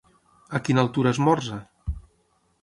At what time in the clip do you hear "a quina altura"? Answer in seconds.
0.57-1.11